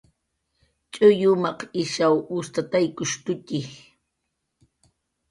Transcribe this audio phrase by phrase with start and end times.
[0.91, 3.59] Tx'uy umaq ishaw ustataykushtutxi